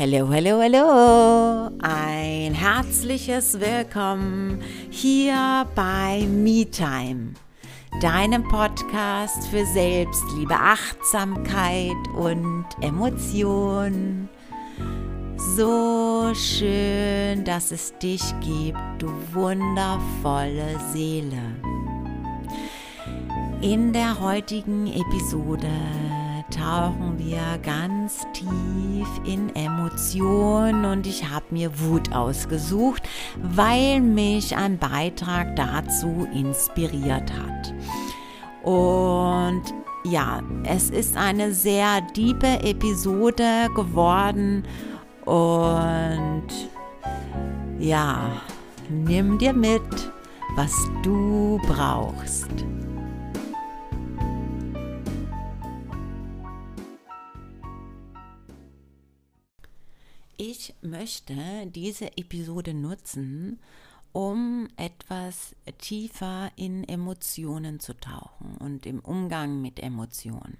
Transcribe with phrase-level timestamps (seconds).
[0.00, 1.76] Hallo, hallo, hallo!
[1.82, 7.34] Ein herzliches Willkommen hier bei MeTime,
[8.00, 14.30] deinem Podcast für Selbstliebe, Achtsamkeit und Emotion.
[15.36, 21.42] So schön, dass es dich gibt, du wundervolle Seele.
[23.60, 25.68] In der heutigen Episode
[26.60, 34.78] tauchen wir ganz tief in Emotionen und ich habe mir Wut ausgesucht, weil mich ein
[34.78, 37.74] Beitrag dazu inspiriert hat.
[38.62, 39.62] Und
[40.04, 44.64] ja, es ist eine sehr diepe Episode geworden
[45.24, 46.48] und
[47.78, 48.32] ja,
[48.90, 50.12] nimm dir mit,
[50.56, 52.50] was du brauchst.
[60.42, 61.34] Ich möchte
[61.66, 63.58] diese Episode nutzen,
[64.12, 70.56] um etwas tiefer in Emotionen zu tauchen und im Umgang mit Emotionen.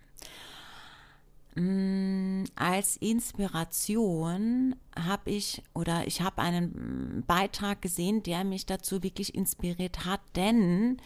[1.55, 9.35] Mm, als Inspiration habe ich oder ich habe einen Beitrag gesehen, der mich dazu wirklich
[9.35, 10.99] inspiriert hat, denn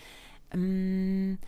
[0.50, 1.38] ähm,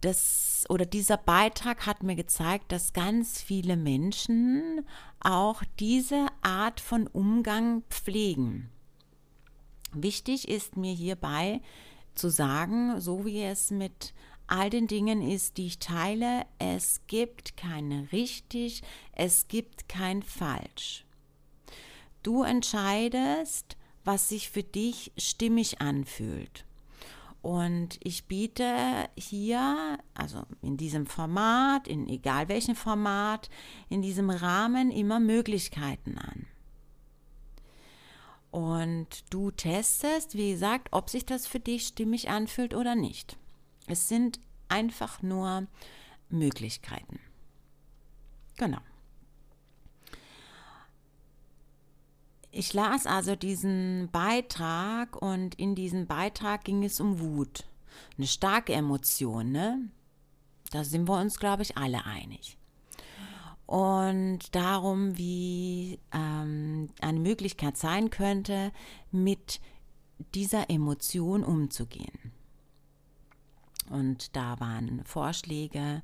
[0.00, 4.84] das oder dieser Beitrag hat mir gezeigt, dass ganz viele Menschen
[5.20, 8.68] auch diese Art von Umgang pflegen.
[9.92, 11.60] Wichtig ist mir hierbei
[12.14, 14.12] zu sagen, so wie es mit
[14.46, 18.82] all den Dingen ist, die ich teile, es gibt kein richtig,
[19.12, 21.04] es gibt kein falsch.
[22.22, 26.64] Du entscheidest, was sich für dich stimmig anfühlt.
[27.40, 33.48] Und ich biete hier, also in diesem Format, in egal welchem Format,
[33.88, 36.46] in diesem Rahmen immer Möglichkeiten an.
[38.50, 43.36] Und du testest, wie gesagt, ob sich das für dich stimmig anfühlt oder nicht.
[43.86, 45.66] Es sind einfach nur
[46.28, 47.20] Möglichkeiten.
[48.56, 48.80] Genau.
[52.58, 57.64] Ich las also diesen Beitrag und in diesem Beitrag ging es um Wut.
[58.16, 59.88] Eine starke Emotion, ne?
[60.72, 62.58] Da sind wir uns, glaube ich, alle einig.
[63.66, 68.72] Und darum, wie ähm, eine Möglichkeit sein könnte,
[69.12, 69.60] mit
[70.34, 72.32] dieser Emotion umzugehen.
[73.88, 76.02] Und da waren Vorschläge,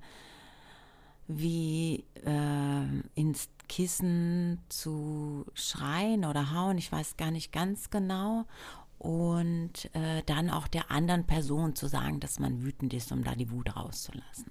[1.27, 8.45] wie äh, ins Kissen zu schreien oder hauen, ich weiß gar nicht ganz genau.
[8.99, 13.35] Und äh, dann auch der anderen Person zu sagen, dass man wütend ist, um da
[13.35, 14.51] die Wut rauszulassen.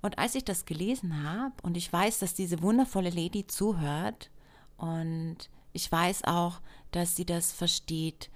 [0.00, 4.30] Und als ich das gelesen habe und ich weiß, dass diese wundervolle Lady zuhört
[4.76, 6.60] und ich weiß auch,
[6.92, 8.30] dass sie das versteht,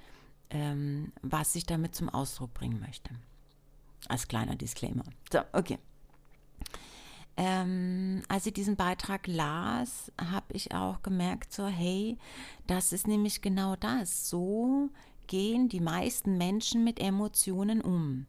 [0.50, 3.10] ähm, was ich damit zum Ausdruck bringen möchte.
[4.09, 5.04] Als kleiner Disclaimer.
[5.32, 5.78] So, okay.
[7.42, 12.18] Ähm, als ich diesen Beitrag las, habe ich auch gemerkt, so, hey,
[12.66, 14.28] das ist nämlich genau das.
[14.28, 14.90] So
[15.26, 18.26] gehen die meisten Menschen mit Emotionen um.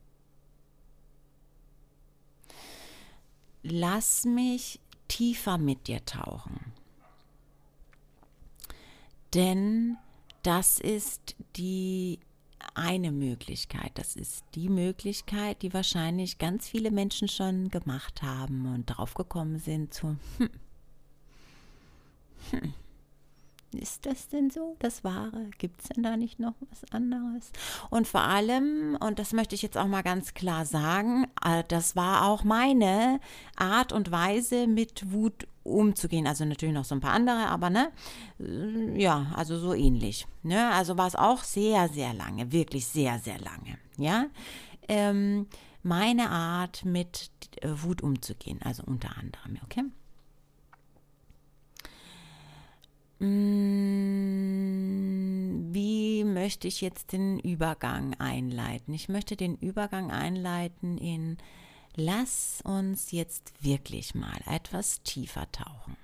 [3.63, 4.79] Lass mich
[5.09, 6.71] tiefer mit dir tauchen.
[9.33, 9.97] Denn
[10.41, 12.19] das ist die
[12.73, 13.91] eine Möglichkeit.
[13.95, 19.59] Das ist die Möglichkeit, die wahrscheinlich ganz viele Menschen schon gemacht haben und drauf gekommen
[19.59, 20.49] sind zu, hm,
[23.81, 25.49] ist das denn so, das Wahre?
[25.57, 27.51] Gibt es denn da nicht noch was anderes?
[27.89, 31.95] Und vor allem, und das möchte ich jetzt auch mal ganz klar sagen, äh, das
[31.95, 33.19] war auch meine
[33.55, 36.27] Art und Weise, mit Wut umzugehen.
[36.27, 37.91] Also natürlich noch so ein paar andere, aber ne,
[38.39, 40.27] äh, ja, also so ähnlich.
[40.43, 40.71] Ne?
[40.71, 43.77] Also war es auch sehr, sehr lange, wirklich sehr, sehr lange.
[43.97, 44.25] Ja,
[44.87, 45.47] ähm,
[45.83, 47.31] meine Art mit
[47.61, 49.83] äh, Wut umzugehen, also unter anderem, okay?
[53.21, 54.23] Wie
[56.23, 58.93] möchte ich jetzt den Übergang einleiten?
[58.93, 61.37] Ich möchte den Übergang einleiten in
[61.95, 65.97] Lass uns jetzt wirklich mal etwas tiefer tauchen.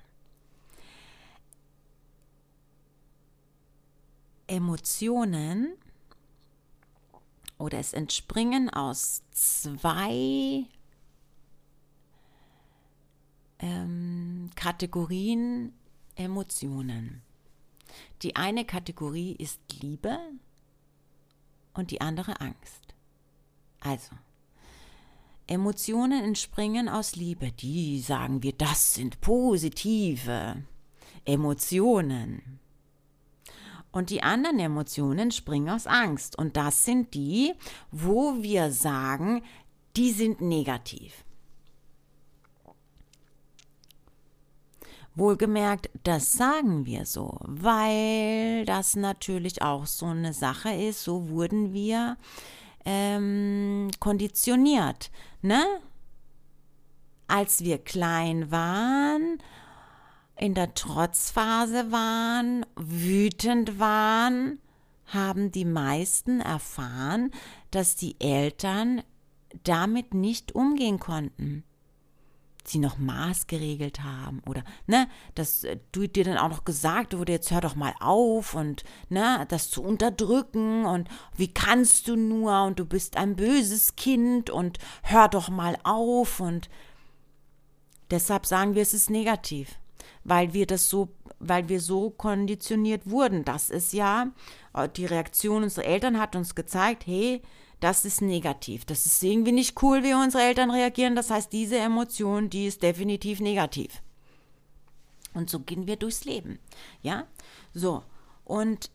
[4.46, 5.72] Emotionen
[7.56, 10.66] oder es entspringen aus zwei
[13.58, 15.72] ähm, Kategorien
[16.18, 17.22] Emotionen.
[18.22, 20.18] Die eine Kategorie ist Liebe
[21.74, 22.94] und die andere Angst.
[23.80, 24.16] Also,
[25.46, 27.52] Emotionen entspringen aus Liebe.
[27.52, 30.64] Die sagen wir, das sind positive
[31.24, 32.58] Emotionen.
[33.92, 36.36] Und die anderen Emotionen springen aus Angst.
[36.36, 37.54] Und das sind die,
[37.92, 39.42] wo wir sagen,
[39.96, 41.24] die sind negativ.
[45.18, 51.72] Wohlgemerkt, das sagen wir so, weil das natürlich auch so eine Sache ist, so wurden
[51.72, 52.16] wir
[52.84, 55.10] ähm, konditioniert.
[55.42, 55.64] Ne?
[57.26, 59.38] Als wir klein waren,
[60.36, 64.60] in der Trotzphase waren, wütend waren,
[65.06, 67.32] haben die meisten erfahren,
[67.70, 69.02] dass die Eltern
[69.64, 71.64] damit nicht umgehen konnten
[72.68, 77.32] sie noch maßgeregelt haben oder ne, dass äh, du dir dann auch noch gesagt wurde,
[77.32, 82.64] jetzt hör doch mal auf und ne, das zu unterdrücken und wie kannst du nur
[82.64, 86.68] und du bist ein böses Kind und hör doch mal auf und
[88.10, 89.78] deshalb sagen wir, es ist negativ,
[90.24, 91.08] weil wir das so
[91.40, 93.44] weil wir so konditioniert wurden.
[93.44, 94.32] Das ist ja
[94.74, 97.42] äh, die Reaktion unserer Eltern hat uns gezeigt, hey,
[97.80, 98.84] das ist negativ.
[98.84, 101.14] Das ist irgendwie nicht cool, wie unsere Eltern reagieren.
[101.14, 104.02] Das heißt, diese Emotion, die ist definitiv negativ.
[105.34, 106.58] Und so gehen wir durchs Leben.
[107.02, 107.26] Ja?
[107.74, 108.02] So.
[108.44, 108.90] Und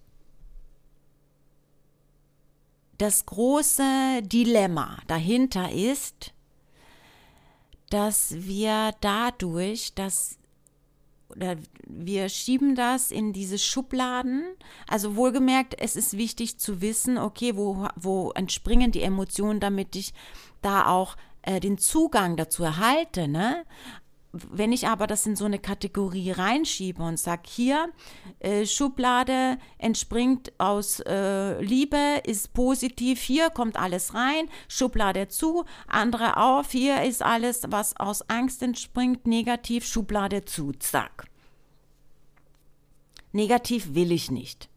[2.98, 6.34] das große Dilemma dahinter ist,
[7.90, 10.38] dass wir dadurch, dass
[11.30, 14.44] oder wir schieben das in diese Schubladen.
[14.88, 20.14] Also wohlgemerkt, es ist wichtig zu wissen, okay, wo, wo entspringen die Emotionen, damit ich
[20.62, 23.28] da auch äh, den Zugang dazu erhalte.
[23.28, 23.66] Ne?
[24.36, 27.90] Wenn ich aber das in so eine Kategorie reinschiebe und sage, hier,
[28.40, 36.38] äh, Schublade entspringt aus äh, Liebe, ist positiv, hier kommt alles rein, Schublade zu, andere
[36.38, 41.28] auf, hier ist alles, was aus Angst entspringt, negativ, Schublade zu, zack.
[43.34, 44.68] Negativ will ich nicht.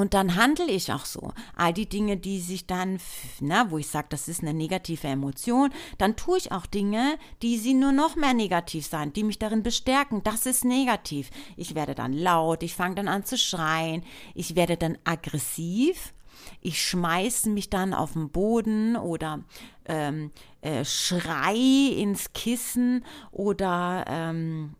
[0.00, 1.30] Und dann handle ich auch so.
[1.54, 2.98] All die Dinge, die sich dann,
[3.38, 5.68] na, wo ich sage, das ist eine negative Emotion,
[5.98, 9.62] dann tue ich auch Dinge, die sie nur noch mehr negativ sein, die mich darin
[9.62, 10.22] bestärken.
[10.22, 11.28] Das ist negativ.
[11.58, 14.02] Ich werde dann laut, ich fange dann an zu schreien,
[14.34, 16.14] ich werde dann aggressiv,
[16.62, 19.40] ich schmeiße mich dann auf den Boden oder
[19.84, 20.30] ähm,
[20.62, 21.56] äh, schrei
[21.94, 24.79] ins Kissen oder ähm, äh,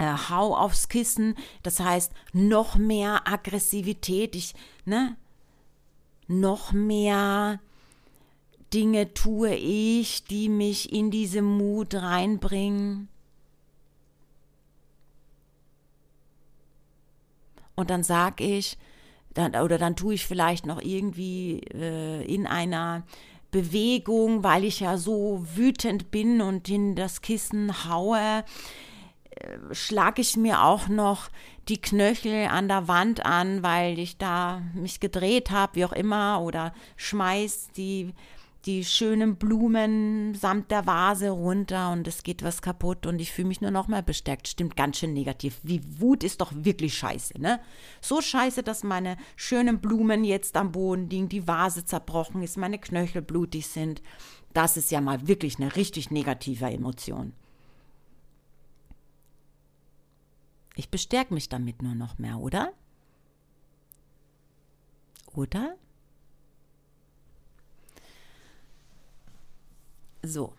[0.00, 4.54] hau aufs Kissen, das heißt noch mehr Aggressivität, ich,
[4.84, 5.16] ne,
[6.26, 7.60] noch mehr
[8.72, 13.08] Dinge tue ich, die mich in diese Mut reinbringen.
[17.74, 18.78] Und dann sag ich,
[19.34, 23.04] dann, oder dann tue ich vielleicht noch irgendwie äh, in einer
[23.50, 28.44] Bewegung, weil ich ja so wütend bin und in das Kissen haue,
[29.72, 31.28] schlage ich mir auch noch
[31.68, 36.40] die Knöchel an der Wand an, weil ich da mich gedreht habe, wie auch immer,
[36.42, 38.12] oder schmeiß die,
[38.66, 43.48] die schönen Blumen samt der Vase runter und es geht was kaputt und ich fühle
[43.48, 44.48] mich nur noch mehr bestärkt.
[44.48, 45.60] Stimmt ganz schön negativ.
[45.62, 47.60] Wie Wut ist doch wirklich scheiße, ne?
[48.00, 52.78] So scheiße, dass meine schönen Blumen jetzt am Boden liegen, die Vase zerbrochen ist, meine
[52.78, 54.02] Knöchel blutig sind.
[54.52, 57.32] Das ist ja mal wirklich eine richtig negative Emotion.
[60.76, 62.72] Ich bestärke mich damit nur noch mehr, oder?
[65.34, 65.76] Oder?
[70.22, 70.54] So.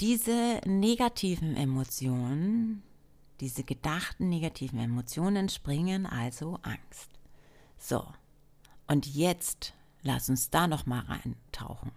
[0.00, 2.82] Diese negativen Emotionen,
[3.40, 7.10] diese gedachten negativen Emotionen springen also Angst.
[7.78, 8.06] So.
[8.88, 11.92] Und jetzt lass uns da noch mal reintauchen.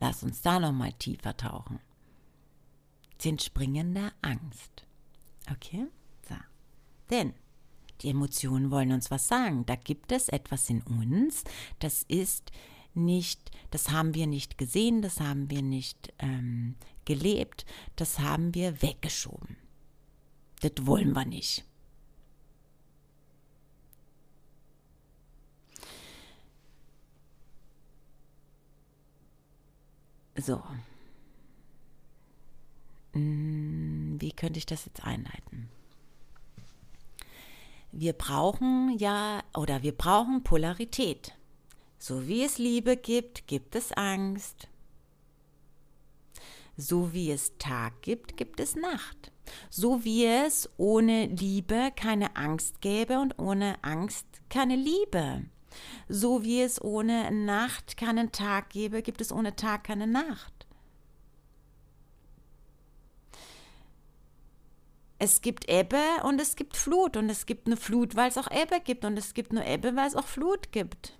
[0.00, 1.80] Lass uns da noch mal tiefer tauchen
[3.20, 4.86] sind springender Angst.
[5.50, 5.86] Okay?
[6.28, 6.36] So.
[7.10, 7.34] Denn
[8.00, 9.66] die Emotionen wollen uns was sagen.
[9.66, 11.44] Da gibt es etwas in uns,
[11.78, 12.50] das ist
[12.94, 17.64] nicht, das haben wir nicht gesehen, das haben wir nicht ähm, gelebt,
[17.96, 19.56] das haben wir weggeschoben.
[20.60, 21.64] Das wollen wir nicht.
[30.36, 30.62] So,
[33.12, 35.68] wie könnte ich das jetzt einleiten?
[37.92, 41.34] Wir brauchen ja oder wir brauchen Polarität.
[41.98, 44.68] So wie es Liebe gibt, gibt es Angst.
[46.76, 49.32] So wie es Tag gibt, gibt es Nacht.
[49.68, 55.44] So wie es ohne Liebe keine Angst gäbe und ohne Angst keine Liebe.
[56.08, 60.59] So wie es ohne Nacht keinen Tag gäbe, gibt es ohne Tag keine Nacht.
[65.20, 68.50] Es gibt Ebbe und es gibt Flut und es gibt eine Flut, weil es auch
[68.50, 71.18] Ebbe gibt und es gibt nur Ebbe, weil es auch Flut gibt.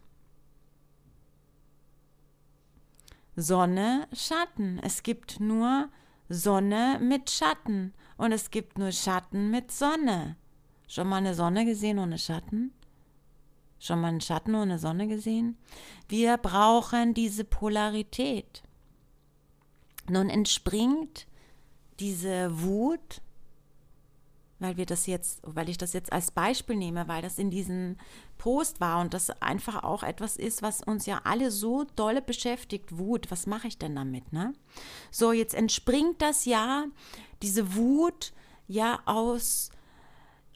[3.36, 4.80] Sonne, Schatten.
[4.82, 5.90] Es gibt nur
[6.30, 10.36] Sonne mit Schatten und es gibt nur Schatten mit Sonne.
[10.88, 12.72] Schon mal eine Sonne gesehen ohne Schatten?
[13.78, 15.58] Schon mal einen Schatten ohne Sonne gesehen?
[16.08, 18.62] Wir brauchen diese Polarität.
[20.08, 21.26] Nun entspringt
[21.98, 23.20] diese Wut
[24.60, 27.96] weil wir das jetzt, weil ich das jetzt als Beispiel nehme, weil das in diesem
[28.38, 32.96] Post war und das einfach auch etwas ist, was uns ja alle so dolle beschäftigt.
[32.96, 34.52] Wut, was mache ich denn damit, ne?
[35.10, 36.84] So, jetzt entspringt das ja,
[37.42, 38.32] diese Wut,
[38.68, 39.70] ja, aus,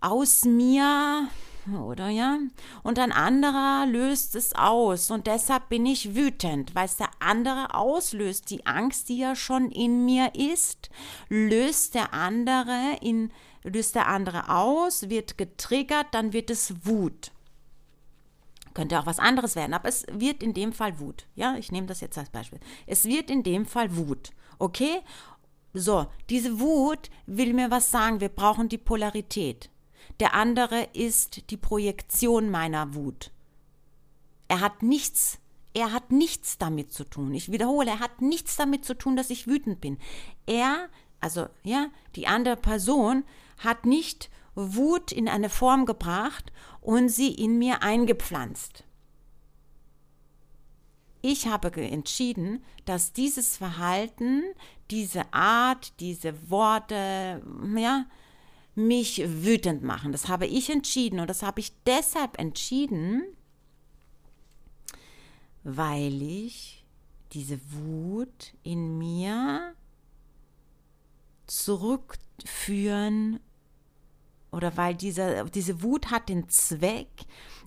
[0.00, 1.28] aus mir,
[1.72, 2.38] oder ja?
[2.82, 7.74] Und ein anderer löst es aus und deshalb bin ich wütend, weil es der andere
[7.74, 8.50] auslöst.
[8.50, 10.90] Die Angst, die ja schon in mir ist,
[11.28, 13.32] löst der andere in
[13.64, 17.32] löst der andere aus, wird getriggert, dann wird es Wut.
[18.74, 21.26] Könnte auch was anderes werden, aber es wird in dem Fall Wut.
[21.34, 22.60] Ja, ich nehme das jetzt als Beispiel.
[22.86, 24.32] Es wird in dem Fall Wut.
[24.58, 25.00] Okay?
[25.72, 28.20] So, diese Wut will mir was sagen.
[28.20, 29.70] Wir brauchen die Polarität.
[30.20, 33.30] Der andere ist die Projektion meiner Wut.
[34.48, 35.38] Er hat nichts,
[35.72, 37.32] er hat nichts damit zu tun.
[37.34, 39.98] Ich wiederhole, er hat nichts damit zu tun, dass ich wütend bin.
[40.46, 40.88] Er,
[41.20, 43.24] also ja, die andere Person
[43.58, 48.84] hat nicht Wut in eine Form gebracht und sie in mir eingepflanzt.
[51.22, 54.42] Ich habe entschieden, dass dieses Verhalten,
[54.90, 57.42] diese Art, diese Worte,
[57.76, 58.04] ja,
[58.74, 60.12] mich wütend machen.
[60.12, 63.22] Das habe ich entschieden und das habe ich deshalb entschieden,
[65.62, 66.84] weil ich
[67.32, 69.74] diese Wut in mir
[72.38, 73.40] zurückführen
[74.50, 77.08] oder weil diese, diese Wut hat den Zweck,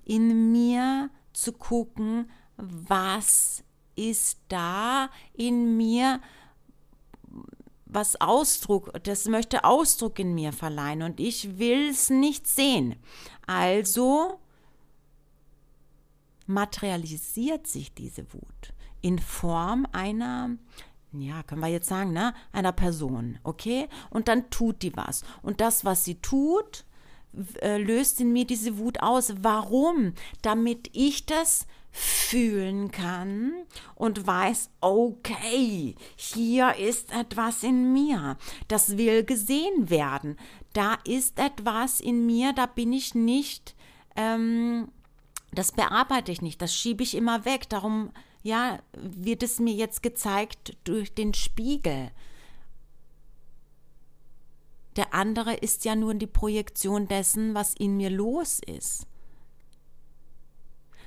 [0.05, 3.63] in mir zu gucken, was
[3.95, 6.21] ist da in mir,
[7.85, 12.95] was Ausdruck, das möchte Ausdruck in mir verleihen und ich will es nicht sehen.
[13.45, 14.39] Also
[16.45, 20.57] materialisiert sich diese Wut in Form einer
[21.13, 23.87] ja, können wir jetzt sagen, ne, einer Person, okay?
[24.09, 25.23] Und dann tut die was.
[25.41, 26.85] Und das, was sie tut,
[27.61, 29.33] äh, löst in mir diese Wut aus.
[29.41, 30.13] Warum?
[30.41, 33.53] Damit ich das fühlen kann
[33.95, 38.37] und weiß, okay, hier ist etwas in mir,
[38.67, 40.37] das will gesehen werden.
[40.73, 43.75] Da ist etwas in mir, da bin ich nicht,
[44.15, 44.89] ähm,
[45.51, 47.67] das bearbeite ich nicht, das schiebe ich immer weg.
[47.69, 48.11] Darum
[48.47, 52.11] ja, wird es mir jetzt gezeigt durch den Spiegel.
[54.95, 59.05] Der andere ist ja nur die Projektion dessen, was in mir los ist.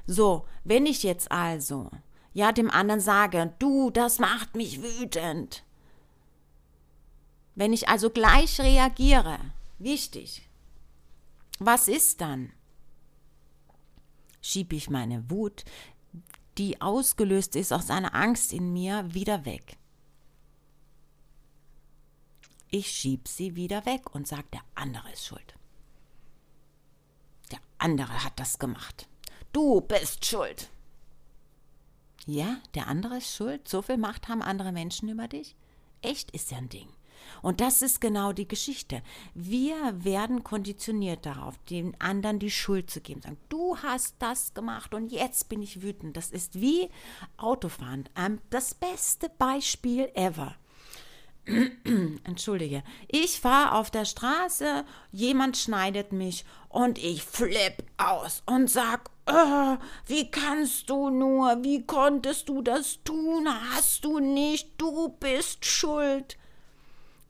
[0.06, 1.90] So, wenn ich jetzt also,
[2.34, 5.64] ja, dem anderen sage, du, das macht mich wütend.
[7.54, 9.38] Wenn ich also gleich reagiere,
[9.78, 10.46] wichtig,
[11.58, 12.52] was ist dann?
[14.42, 15.64] Schiebe ich meine Wut,
[16.60, 19.78] die ausgelöst ist aus einer Angst in mir, wieder weg.
[22.68, 25.54] Ich schieb sie wieder weg und sage, der andere ist schuld.
[27.50, 29.08] Der andere hat das gemacht.
[29.52, 30.68] Du bist schuld.
[32.26, 33.66] Ja, der andere ist schuld.
[33.66, 35.56] So viel Macht haben andere Menschen über dich.
[36.02, 36.90] Echt ist ja ein Ding.
[37.42, 39.02] Und das ist genau die Geschichte.
[39.34, 43.22] Wir werden konditioniert darauf, den anderen die Schuld zu geben.
[43.22, 46.16] Sagen, du hast das gemacht und jetzt bin ich wütend.
[46.16, 46.90] Das ist wie
[47.36, 48.08] Autofahren.
[48.50, 50.56] Das beste Beispiel ever.
[52.24, 52.82] Entschuldige.
[53.08, 59.76] Ich fahre auf der Straße, jemand schneidet mich und ich flipp aus und sag, oh,
[60.06, 63.48] wie kannst du nur, wie konntest du das tun?
[63.72, 66.36] Hast du nicht, du bist schuld.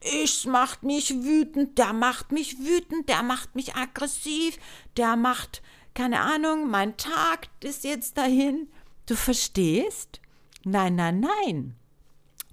[0.01, 4.57] Ich macht mich wütend, der macht mich wütend, der macht mich aggressiv,
[4.97, 5.61] der macht,
[5.93, 8.67] keine Ahnung, mein Tag ist jetzt dahin.
[9.05, 10.19] Du verstehst?
[10.63, 11.75] Nein, nein, nein.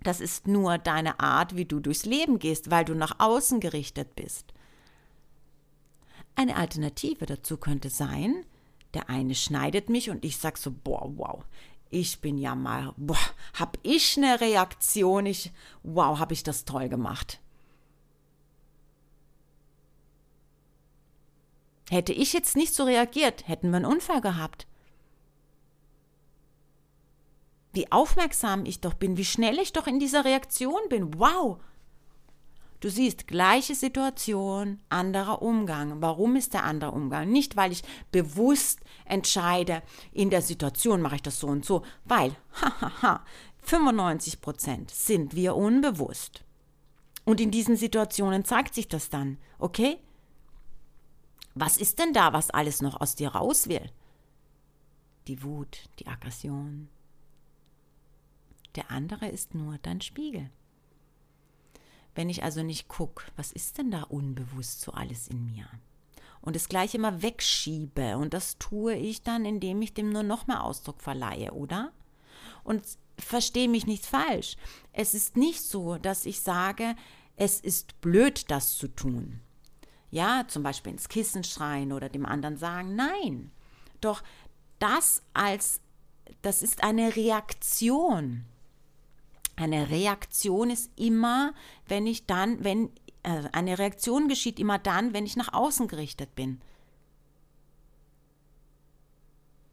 [0.02, 4.14] Das ist nur deine Art, wie du durchs Leben gehst, weil du nach außen gerichtet
[4.14, 4.52] bist.
[6.35, 8.45] Eine Alternative dazu könnte sein,
[8.95, 11.45] der eine schneidet mich und ich sag so, boah, wow,
[11.90, 13.16] ich bin ja mal, boah,
[13.54, 15.52] hab ich eine Reaktion, ich,
[15.83, 17.40] wow, hab ich das toll gemacht.
[21.90, 24.66] Hätte ich jetzt nicht so reagiert, hätten wir einen Unfall gehabt.
[27.73, 31.18] Wie aufmerksam ich doch bin, wie schnell ich doch in dieser Reaktion bin.
[31.18, 31.61] Wow!
[32.80, 36.00] Du siehst, gleiche Situation, anderer Umgang.
[36.00, 37.28] Warum ist der andere Umgang?
[37.28, 37.82] Nicht, weil ich
[38.12, 39.82] bewusst entscheide,
[40.12, 43.25] in der Situation mache ich das so und so, weil, hahaha,
[43.62, 46.44] 95 Prozent sind wir unbewusst.
[47.25, 49.99] Und in diesen Situationen zeigt sich das dann, okay?
[51.54, 53.90] Was ist denn da, was alles noch aus dir raus will?
[55.26, 56.88] Die Wut, die Aggression.
[58.76, 60.50] Der andere ist nur dein Spiegel.
[62.18, 65.68] Wenn ich also nicht gucke, was ist denn da unbewusst so alles in mir?
[66.40, 68.18] Und es gleich immer wegschiebe.
[68.18, 71.92] Und das tue ich dann, indem ich dem nur noch mehr Ausdruck verleihe, oder?
[72.64, 72.82] Und
[73.20, 74.56] verstehe mich nicht falsch.
[74.92, 76.96] Es ist nicht so, dass ich sage,
[77.37, 79.38] es ist blöd, das zu tun.
[80.10, 83.52] Ja, zum Beispiel ins Kissen schreien oder dem anderen sagen, nein.
[84.00, 84.25] Doch
[84.80, 85.80] das als,
[86.42, 88.44] das ist eine Reaktion.
[89.58, 91.52] Eine Reaktion ist immer,
[91.88, 92.90] wenn ich dann, wenn,
[93.24, 96.60] äh, eine Reaktion geschieht immer dann, wenn ich nach außen gerichtet bin.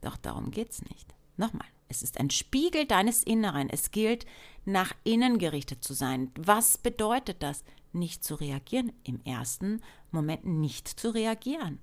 [0.01, 1.13] Doch darum geht es nicht.
[1.37, 3.69] Nochmal, es ist ein Spiegel deines Inneren.
[3.69, 4.25] Es gilt,
[4.65, 6.31] nach innen gerichtet zu sein.
[6.35, 7.63] Was bedeutet das?
[7.93, 8.91] Nicht zu reagieren.
[9.03, 11.77] Im ersten Moment nicht zu reagieren.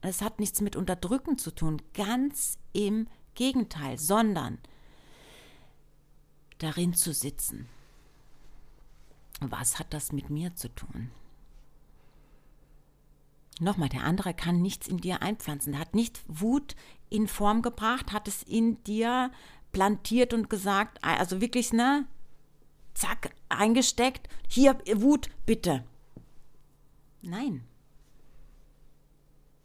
[0.00, 4.58] Es hat nichts mit Unterdrücken zu tun, ganz im Gegenteil, sondern
[6.58, 7.68] darin zu sitzen.
[9.40, 11.10] Was hat das mit mir zu tun?
[13.60, 15.74] Nochmal, der andere kann nichts in dir einpflanzen.
[15.74, 16.74] Er hat nicht Wut
[17.08, 19.30] in Form gebracht, hat es in dir
[19.72, 22.06] plantiert und gesagt, also wirklich, ne?
[22.94, 24.28] Zack, eingesteckt.
[24.48, 25.84] Hier, Wut, bitte.
[27.22, 27.64] Nein.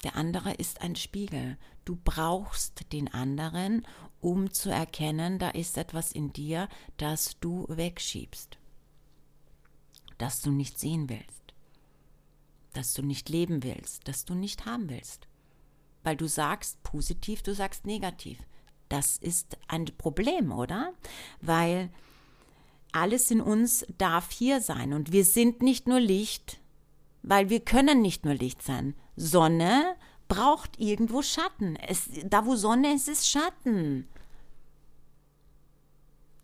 [0.04, 1.58] Der andere ist ein Spiegel.
[1.86, 3.86] Du brauchst den anderen,
[4.22, 8.58] um zu erkennen, da ist etwas in dir, das du wegschiebst,
[10.18, 11.54] das du nicht sehen willst,
[12.74, 15.28] das du nicht leben willst, das du nicht haben willst.
[16.04, 18.40] Weil du sagst positiv, du sagst negativ.
[18.88, 20.94] Das ist ein Problem, oder?
[21.42, 21.90] Weil
[22.92, 26.60] alles in uns darf hier sein und wir sind nicht nur Licht,
[27.22, 28.96] weil wir können nicht nur Licht sein.
[29.20, 29.96] Sonne
[30.30, 31.76] braucht irgendwo Schatten.
[31.76, 34.08] Es, da, wo Sonne ist, ist Schatten.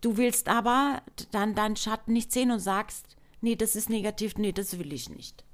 [0.02, 4.52] Du willst aber dann deinen Schatten nicht sehen und sagst, nee, das ist negativ, nee,
[4.52, 5.44] das will ich nicht.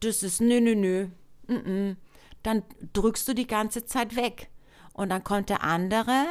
[0.00, 1.06] Das ist nö, nö, nö.
[1.46, 1.96] Mm -mm.
[2.42, 4.50] Dann drückst du die ganze Zeit weg.
[4.92, 6.26] Und dann kommt der andere,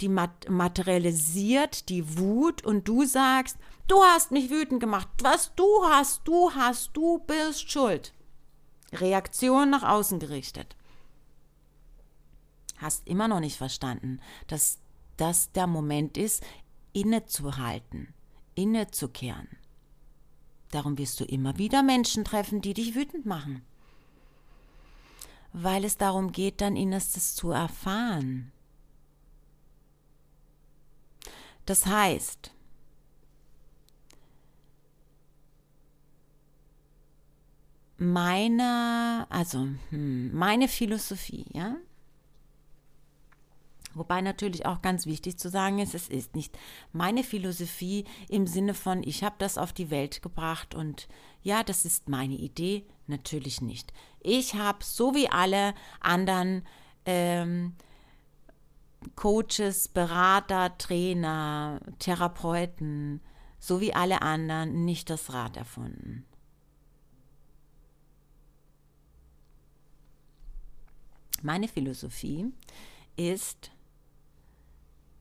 [0.00, 5.08] die materialisiert die Wut und du sagst, du hast mich wütend gemacht.
[5.20, 8.12] Was du hast, du hast, du bist schuld.
[8.92, 10.76] Reaktion nach außen gerichtet.
[12.78, 14.78] Hast immer noch nicht verstanden, dass
[15.16, 16.42] das der Moment ist,
[16.92, 18.12] innezuhalten,
[18.54, 19.48] innezukehren.
[20.70, 23.62] Darum wirst du immer wieder Menschen treffen, die dich wütend machen.
[25.52, 28.52] Weil es darum geht, dein Innerstes zu erfahren.
[31.66, 32.52] Das heißt,
[38.02, 41.76] meine, also hm, meine Philosophie, ja.
[43.94, 46.58] Wobei natürlich auch ganz wichtig zu sagen ist, es ist nicht
[46.92, 51.08] meine Philosophie im Sinne von, ich habe das auf die Welt gebracht und
[51.42, 53.92] ja, das ist meine Idee, natürlich nicht.
[54.20, 56.66] Ich habe so wie alle anderen
[57.04, 57.74] ähm,
[59.14, 63.20] Coaches, Berater, Trainer, Therapeuten,
[63.58, 66.24] so wie alle anderen nicht das Rad erfunden.
[71.42, 72.52] Meine Philosophie
[73.16, 73.72] ist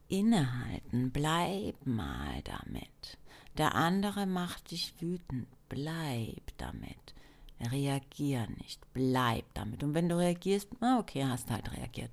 [0.08, 3.18] innehalten, bleib mal damit.
[3.58, 7.16] Der andere macht dich wütend, bleib damit.
[7.60, 9.84] Reagier nicht, bleib damit.
[9.84, 10.68] Und wenn du reagierst,
[11.00, 12.12] okay, hast halt reagiert.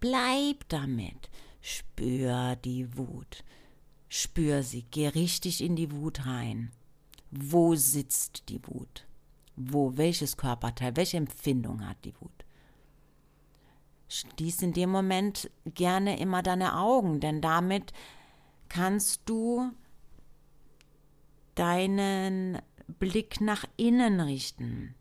[0.00, 1.30] Bleib damit.
[1.60, 3.44] Spür die Wut.
[4.08, 4.84] Spür sie.
[4.90, 6.70] Geh richtig in die Wut rein.
[7.30, 9.06] Wo sitzt die Wut?
[9.56, 12.43] Wo, welches Körperteil, welche Empfindung hat die Wut?
[14.14, 17.92] Schließ in dem Moment gerne immer deine Augen, denn damit
[18.68, 19.72] kannst du
[21.56, 24.94] deinen Blick nach innen richten.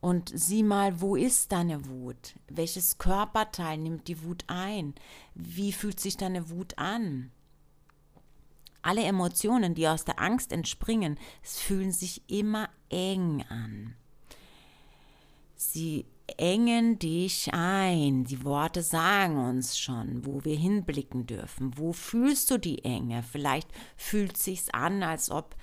[0.00, 2.34] Und sieh mal, wo ist deine Wut?
[2.48, 4.94] Welches Körperteil nimmt die Wut ein?
[5.34, 7.32] Wie fühlt sich deine Wut an?
[8.80, 13.94] Alle Emotionen, die aus der Angst entspringen, fühlen sich immer eng an.
[15.62, 16.06] Sie
[16.38, 18.24] engen dich ein.
[18.24, 21.76] Die Worte sagen uns schon, wo wir hinblicken dürfen.
[21.76, 23.22] Wo fühlst du die Enge?
[23.22, 25.54] Vielleicht fühlt sich's an, als ob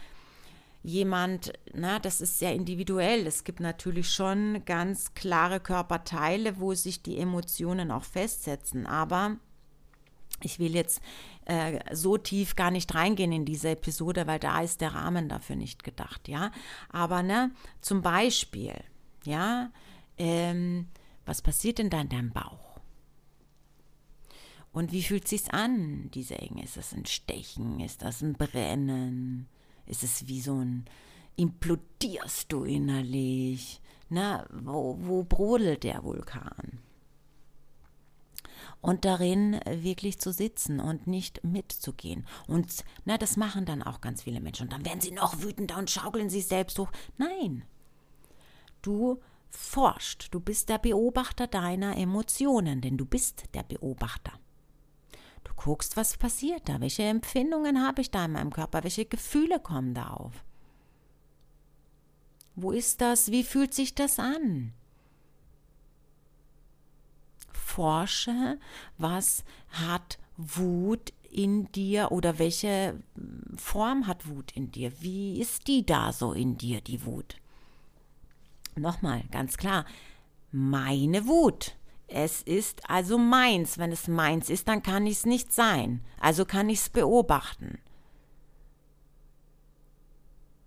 [0.84, 3.26] jemand, na, das ist sehr individuell.
[3.26, 8.86] Es gibt natürlich schon ganz klare Körperteile, wo sich die Emotionen auch festsetzen.
[8.86, 9.38] Aber
[10.44, 11.02] ich will jetzt
[11.46, 15.56] äh, so tief gar nicht reingehen in diese Episode, weil da ist der Rahmen dafür
[15.56, 16.52] nicht gedacht, ja.
[16.90, 17.50] Aber ne,
[17.82, 18.76] zum Beispiel,
[19.26, 19.72] ja,
[20.18, 20.88] ähm,
[21.26, 22.80] was passiert denn da in deinem Bauch?
[24.72, 26.64] Und wie fühlt sich's an, diese Enge?
[26.64, 27.80] Ist das ein Stechen?
[27.80, 29.48] Ist das ein Brennen?
[29.86, 30.86] Ist es wie so ein
[31.36, 33.82] implodierst du innerlich?
[34.10, 36.80] Na, wo, wo brodelt der Vulkan?
[38.82, 42.26] und darin wirklich zu sitzen und nicht mitzugehen.
[42.48, 44.64] Und na, das machen dann auch ganz viele Menschen.
[44.64, 46.92] Und dann werden sie noch wütender und schaukeln sich selbst hoch.
[47.18, 47.64] Nein,
[48.82, 54.34] du forscht, du bist der Beobachter deiner Emotionen, denn du bist der Beobachter.
[55.44, 59.60] Du guckst, was passiert da, welche Empfindungen habe ich da in meinem Körper, welche Gefühle
[59.60, 60.44] kommen da auf.
[62.56, 63.32] Wo ist das?
[63.32, 64.74] Wie fühlt sich das an?
[67.78, 68.58] forsche,
[68.98, 73.00] was hat Wut in dir oder welche
[73.56, 74.92] Form hat Wut in dir?
[75.00, 77.36] Wie ist die da so in dir, die Wut?
[78.78, 79.86] Nochmal, ganz klar,
[80.52, 81.76] meine Wut.
[82.08, 83.78] Es ist also meins.
[83.78, 86.02] Wenn es meins ist, dann kann ich es nicht sein.
[86.20, 87.80] Also kann ich es beobachten.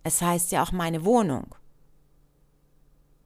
[0.02, 1.54] Es heißt ja auch meine Wohnung.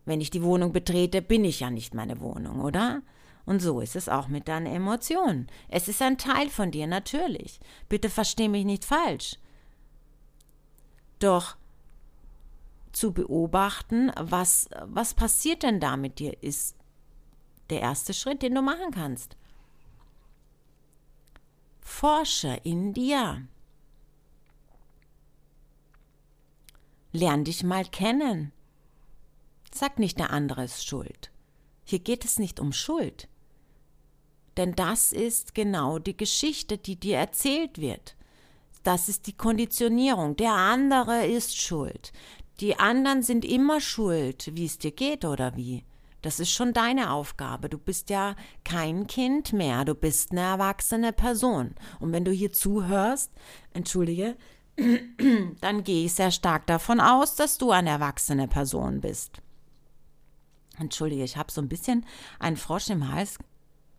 [0.04, 3.02] Wenn ich die Wohnung betrete, bin ich ja nicht meine Wohnung, oder?
[3.46, 5.48] Und so ist es auch mit deinen Emotionen.
[5.68, 7.58] Es ist ein Teil von dir, natürlich.
[7.88, 9.38] Bitte versteh mich nicht falsch.
[11.18, 11.56] Doch
[12.96, 16.76] zu beobachten, was, was passiert denn da mit dir, ist
[17.70, 19.36] der erste Schritt, den du machen kannst.
[21.80, 23.46] Forsche in dir.
[27.12, 28.52] Lern dich mal kennen.
[29.72, 31.30] Sag nicht, der andere ist schuld.
[31.84, 33.28] Hier geht es nicht um Schuld.
[34.56, 38.16] Denn das ist genau die Geschichte, die dir erzählt wird.
[38.82, 40.36] Das ist die Konditionierung.
[40.36, 42.12] Der andere ist schuld.
[42.60, 45.84] Die anderen sind immer schuld, wie es dir geht oder wie.
[46.22, 47.68] Das ist schon deine Aufgabe.
[47.68, 49.84] Du bist ja kein Kind mehr.
[49.84, 51.74] Du bist eine erwachsene Person.
[52.00, 53.30] Und wenn du hier zuhörst,
[53.74, 54.36] entschuldige,
[55.60, 59.42] dann gehe ich sehr stark davon aus, dass du eine erwachsene Person bist.
[60.78, 62.06] Entschuldige, ich habe so ein bisschen
[62.38, 63.38] einen Frosch im Hals.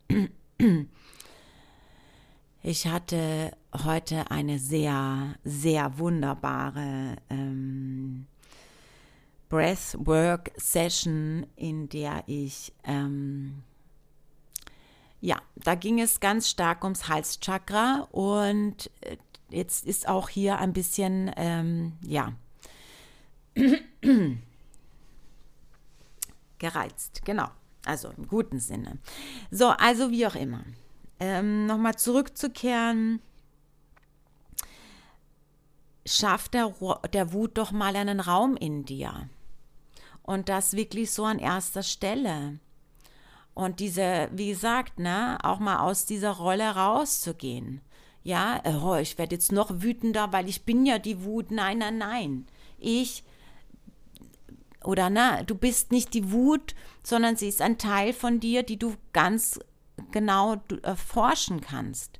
[2.68, 8.26] Ich hatte heute eine sehr, sehr wunderbare ähm,
[9.56, 13.64] Breathwork Session, in der ich, ähm,
[15.22, 19.16] ja, da ging es ganz stark ums Halschakra und äh,
[19.50, 22.34] jetzt ist auch hier ein bisschen, ähm, ja,
[26.60, 27.48] gereizt, genau.
[27.86, 28.98] Also im guten Sinne.
[29.52, 30.66] So, also wie auch immer.
[31.22, 33.22] Ähm, Nochmal zurückzukehren.
[36.06, 36.74] Schaff der,
[37.14, 39.30] der Wut doch mal einen Raum in dir.
[40.26, 42.60] Und das wirklich so an erster Stelle.
[43.54, 47.82] Und diese, wie gesagt, ne, auch mal aus dieser Rolle rauszugehen.
[48.24, 51.52] Ja, oh, ich werde jetzt noch wütender, weil ich bin ja die Wut.
[51.52, 52.48] Nein, nein, nein.
[52.80, 53.24] Ich
[54.84, 58.78] oder na, du bist nicht die Wut, sondern sie ist ein Teil von dir, die
[58.78, 59.60] du ganz
[60.12, 62.20] genau äh, forschen kannst.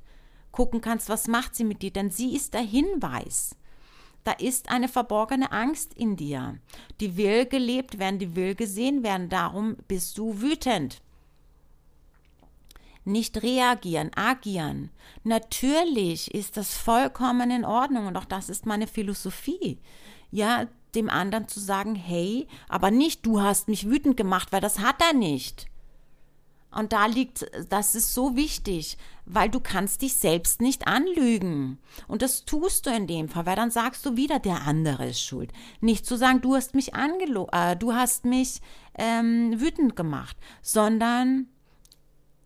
[0.52, 3.54] Gucken kannst, was macht sie mit dir, denn sie ist der Hinweis.
[4.26, 6.58] Da ist eine verborgene Angst in dir.
[6.98, 9.28] Die will gelebt werden, die will gesehen werden.
[9.28, 11.00] Darum bist du wütend.
[13.04, 14.90] Nicht reagieren, agieren.
[15.22, 19.78] Natürlich ist das vollkommen in Ordnung und auch das ist meine Philosophie.
[20.32, 24.80] Ja, dem anderen zu sagen, hey, aber nicht du hast mich wütend gemacht, weil das
[24.80, 25.68] hat er nicht.
[26.76, 31.78] Und da liegt, das ist so wichtig, weil du kannst dich selbst nicht anlügen.
[32.06, 35.22] Und das tust du in dem Fall, weil dann sagst du wieder, der andere ist
[35.22, 35.50] schuld.
[35.80, 38.60] Nicht zu sagen, du hast mich angelo äh, du hast mich
[38.98, 41.46] ähm, wütend gemacht, sondern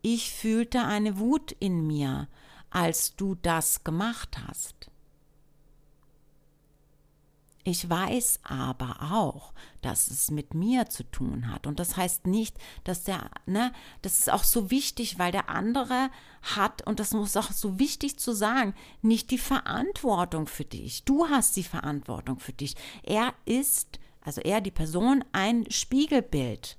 [0.01, 2.29] ich fühlte eine Wut in mir,
[2.71, 4.90] als du das gemacht hast.
[7.62, 11.66] Ich weiß aber auch, dass es mit mir zu tun hat.
[11.66, 16.11] Und das heißt nicht, dass der, ne, das ist auch so wichtig, weil der andere
[16.57, 21.05] hat, und das muss auch so wichtig zu sagen, nicht die Verantwortung für dich.
[21.05, 22.77] Du hast die Verantwortung für dich.
[23.03, 26.79] Er ist, also er, die Person, ein Spiegelbild.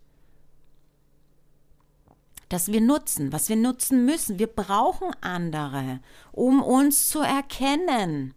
[2.49, 4.37] das wir nutzen, was wir nutzen müssen.
[4.39, 6.01] Wir brauchen andere,
[6.33, 8.33] um uns zu erkennen.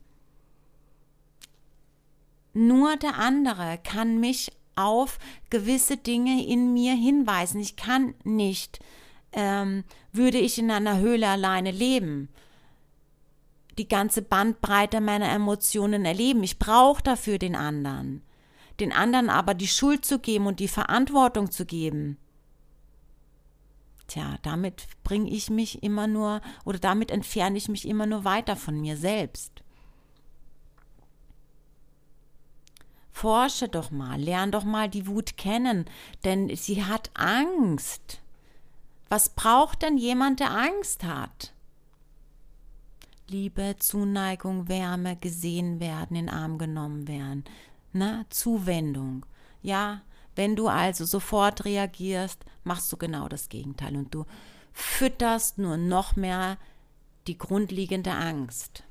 [2.55, 5.19] Nur der andere kann mich auf
[5.51, 7.61] gewisse Dinge in mir hinweisen.
[7.61, 8.79] Ich kann nicht,
[9.33, 12.29] ähm, würde ich in einer Höhle alleine leben,
[13.77, 16.45] die ganze Bandbreite meiner Emotionen erleben.
[16.45, 18.23] Ich brauche dafür den anderen.
[18.79, 22.19] Den anderen aber die Schuld zu geben und die Verantwortung zu geben.
[24.07, 28.55] Tja, damit bringe ich mich immer nur oder damit entferne ich mich immer nur weiter
[28.55, 29.64] von mir selbst.
[33.15, 35.85] Forsche doch mal, lern doch mal die Wut kennen,
[36.25, 38.21] denn sie hat Angst.
[39.09, 41.55] Was braucht denn jemand, der Angst hat?
[43.29, 47.45] Liebe, Zuneigung, Wärme, gesehen werden, in Arm genommen werden.
[47.93, 49.25] Na, Zuwendung.
[49.63, 50.03] Ja,
[50.35, 54.25] wenn du also sofort reagierst, machst du genau das Gegenteil und du
[54.73, 56.59] fütterst nur noch mehr
[57.29, 58.83] die grundlegende Angst.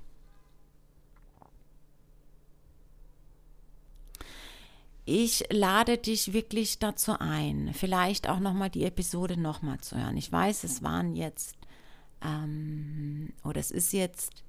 [5.06, 10.18] Ich lade dich wirklich dazu ein, vielleicht auch nochmal die Episode nochmal zu hören.
[10.18, 11.58] Ich weiß, es waren jetzt,
[12.24, 14.44] ähm, oder es ist jetzt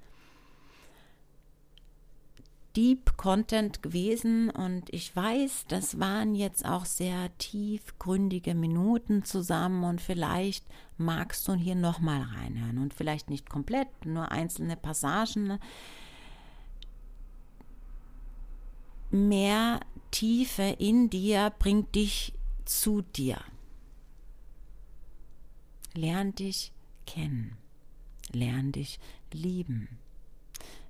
[2.76, 10.00] Deep Content gewesen und ich weiß, das waren jetzt auch sehr tiefgründige Minuten zusammen und
[10.00, 10.64] vielleicht
[10.96, 15.58] magst du hier nochmal reinhören und vielleicht nicht komplett, nur einzelne Passagen.
[19.14, 19.79] Mehr
[20.11, 22.33] Tiefe in dir bringt dich
[22.64, 23.38] zu dir.
[25.94, 26.72] Lern dich
[27.07, 27.57] kennen.
[28.33, 28.98] Lern dich
[29.33, 29.87] lieben.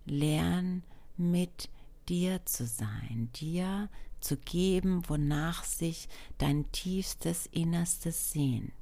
[0.07, 0.85] Lern
[1.19, 1.69] mit
[2.09, 6.09] dir zu sein, dir zu geben, wonach sich
[6.39, 8.73] dein tiefstes Innerstes sehnt.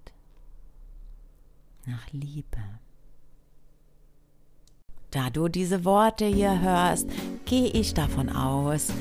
[1.85, 2.63] Nach Liebe.
[5.11, 7.09] Da du diese Worte hier hörst,
[7.45, 8.93] gehe ich davon aus,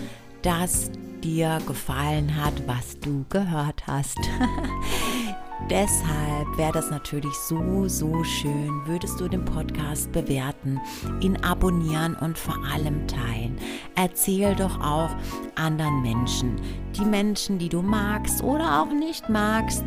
[0.42, 0.92] dass
[1.24, 4.18] dir gefallen hat, was du gehört hast.
[5.70, 10.82] Deshalb wäre das natürlich so, so schön, würdest du den Podcast bewerten,
[11.22, 13.58] ihn abonnieren und vor allem teilen.
[13.96, 15.12] Erzähl doch auch
[15.56, 16.60] anderen Menschen,
[16.98, 19.86] die Menschen, die du magst oder auch nicht magst.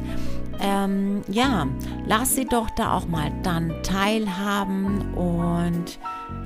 [0.60, 1.66] Ähm, ja,
[2.06, 5.98] lass sie doch da auch mal dann teilhaben und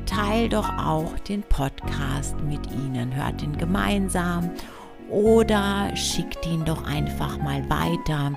[0.09, 3.15] teil doch auch den Podcast mit ihnen.
[3.15, 4.51] Hört ihn gemeinsam
[5.11, 8.33] oder schickt ihn doch einfach mal weiter.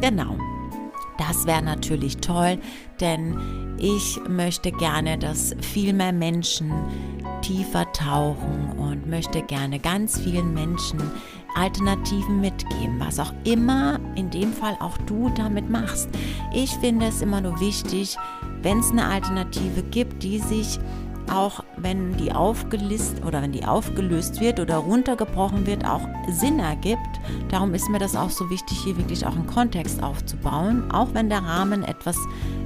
[0.00, 0.36] Genau.
[1.18, 2.58] Das wäre natürlich toll,
[3.00, 6.72] denn ich möchte gerne, dass viel mehr Menschen
[7.40, 11.00] tiefer tauchen und möchte gerne ganz vielen Menschen
[11.54, 16.08] Alternativen mitgeben, was auch immer in dem Fall auch du damit machst.
[16.52, 18.16] Ich finde es immer nur wichtig,
[18.62, 20.80] wenn es eine Alternative gibt, die sich
[21.30, 27.00] auch wenn die aufgelistet oder wenn die aufgelöst wird oder runtergebrochen wird, auch Sinn ergibt.
[27.48, 31.28] Darum ist mir das auch so wichtig, hier wirklich auch einen Kontext aufzubauen, auch wenn
[31.28, 32.16] der Rahmen etwas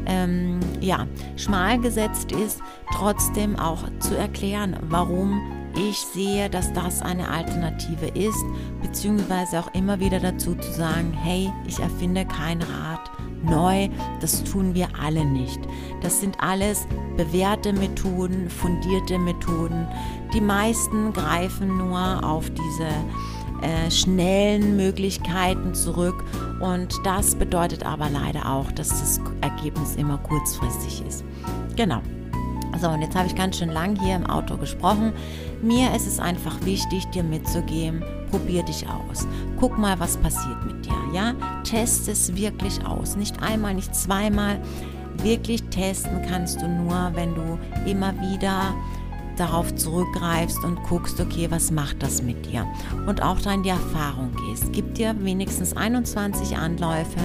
[0.06, 2.60] ähm, ja, schmal gesetzt ist,
[2.92, 5.40] trotzdem auch zu erklären, warum
[5.76, 8.44] ich sehe, dass das eine Alternative ist,
[8.82, 13.10] beziehungsweise auch immer wieder dazu zu sagen, hey, ich erfinde kein Rad
[13.42, 13.88] neu,
[14.20, 15.60] das tun wir alle nicht.
[16.02, 19.86] Das sind alles bewährte Methoden, fundierte Methoden.
[20.32, 22.88] Die meisten greifen nur auf diese
[23.62, 26.24] äh, schnellen Möglichkeiten zurück
[26.60, 31.24] und das bedeutet aber leider auch, dass das Ergebnis immer kurzfristig ist.
[31.76, 32.00] Genau.
[32.80, 35.12] So, und jetzt habe ich ganz schön lang hier im Auto gesprochen.
[35.60, 39.26] Mir ist es einfach wichtig, dir mitzugeben, probier dich aus.
[39.58, 41.34] Guck mal, was passiert mit dir, ja?
[41.64, 43.16] Test es wirklich aus.
[43.16, 44.60] Nicht einmal, nicht zweimal.
[45.22, 47.58] Wirklich testen kannst du nur, wenn du
[47.90, 48.72] immer wieder
[49.38, 52.66] darauf zurückgreifst und guckst, okay, was macht das mit dir?
[53.06, 54.72] Und auch da in die Erfahrung gehst.
[54.72, 57.20] Gib dir wenigstens 21 Anläufe,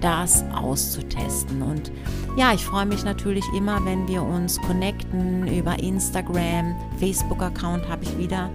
[0.00, 1.62] das auszutesten.
[1.62, 1.92] Und
[2.36, 8.18] ja, ich freue mich natürlich immer, wenn wir uns connecten über Instagram, Facebook-Account habe ich
[8.18, 8.50] wieder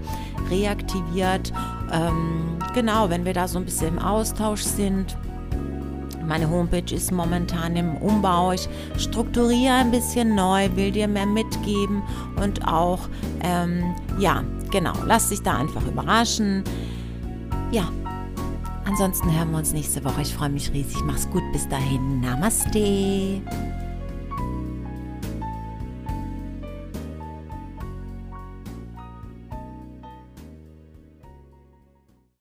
[0.50, 1.52] reaktiviert.
[1.92, 5.16] Ähm, genau, wenn wir da so ein bisschen im Austausch sind.
[6.26, 8.52] Meine Homepage ist momentan im Umbau.
[8.52, 12.02] Ich strukturiere ein bisschen neu, will dir mehr mitgeben
[12.42, 13.00] und auch,
[13.42, 16.64] ähm, ja, genau, lass dich da einfach überraschen.
[17.70, 17.88] Ja,
[18.84, 20.22] ansonsten hören wir uns nächste Woche.
[20.22, 21.02] Ich freue mich riesig.
[21.04, 21.42] Mach's gut.
[21.52, 22.20] Bis dahin.
[22.20, 23.42] Namaste.